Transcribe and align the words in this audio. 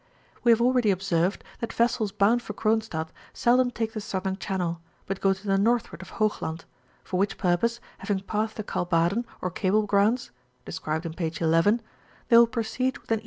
We 0.43 0.51
have 0.51 0.61
already 0.61 0.89
observed, 0.89 1.43
that 1.59 1.71
vessels 1.71 2.11
bound 2.11 2.41
for 2.41 2.53
Gronstadt 2.55 3.09
seldom 3.33 3.69
take 3.69 3.93
the 3.93 4.01
southern 4.01 4.35
channel, 4.37 4.81
but 5.05 5.21
go 5.21 5.31
to 5.31 5.45
the 5.45 5.59
northward 5.59 6.01
of 6.01 6.13
Hoogland; 6.13 6.65
for 7.03 7.17
which 7.19 7.37
purpose, 7.37 7.79
having 7.99 8.21
passed 8.21 8.55
the 8.55 8.63
Kalbaden, 8.63 9.25
or 9.43 9.51
Cable 9.51 9.83
Grounds 9.85 10.31
(described 10.65 11.05
in 11.05 11.13
page 11.13 11.39
11), 11.39 11.83
they 12.29 12.37
will 12.37 12.47
proceed 12.47 12.97
with 12.97 13.11
an 13.11 13.19
E. 13.19 13.19